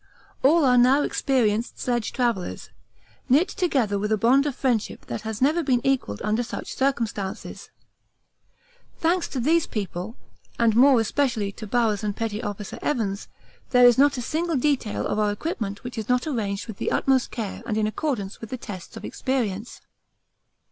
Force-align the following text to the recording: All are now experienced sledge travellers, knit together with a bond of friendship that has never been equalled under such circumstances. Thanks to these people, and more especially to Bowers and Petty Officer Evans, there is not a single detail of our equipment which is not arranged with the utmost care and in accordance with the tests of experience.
All 0.41 0.65
are 0.65 0.79
now 0.79 1.03
experienced 1.03 1.79
sledge 1.79 2.11
travellers, 2.11 2.71
knit 3.29 3.47
together 3.49 3.99
with 3.99 4.11
a 4.11 4.17
bond 4.17 4.47
of 4.47 4.55
friendship 4.55 5.05
that 5.05 5.21
has 5.21 5.43
never 5.43 5.61
been 5.61 5.79
equalled 5.85 6.23
under 6.23 6.41
such 6.41 6.73
circumstances. 6.73 7.69
Thanks 8.97 9.27
to 9.27 9.39
these 9.39 9.67
people, 9.67 10.15
and 10.57 10.75
more 10.75 10.99
especially 10.99 11.51
to 11.51 11.67
Bowers 11.67 12.03
and 12.03 12.15
Petty 12.15 12.41
Officer 12.41 12.79
Evans, 12.81 13.27
there 13.69 13.85
is 13.85 13.99
not 13.99 14.17
a 14.17 14.23
single 14.23 14.55
detail 14.57 15.05
of 15.05 15.19
our 15.19 15.31
equipment 15.31 15.83
which 15.83 15.99
is 15.99 16.09
not 16.09 16.25
arranged 16.25 16.65
with 16.65 16.77
the 16.79 16.89
utmost 16.89 17.29
care 17.29 17.61
and 17.67 17.77
in 17.77 17.85
accordance 17.85 18.41
with 18.41 18.49
the 18.49 18.57
tests 18.57 18.97
of 18.97 19.05
experience. 19.05 19.81